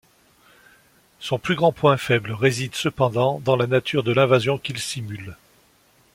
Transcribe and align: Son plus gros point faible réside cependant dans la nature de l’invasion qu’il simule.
Son 1.19 1.37
plus 1.37 1.53
gros 1.53 1.71
point 1.71 1.95
faible 1.95 2.31
réside 2.31 2.73
cependant 2.73 3.39
dans 3.45 3.55
la 3.55 3.67
nature 3.67 4.01
de 4.01 4.11
l’invasion 4.11 4.57
qu’il 4.57 4.79
simule. 4.79 5.37